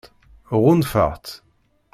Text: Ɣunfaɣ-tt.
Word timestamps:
Ɣunfaɣ-tt. 0.63 1.31